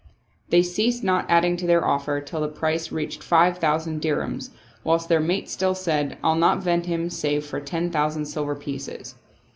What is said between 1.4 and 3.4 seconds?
to their offer till the price reached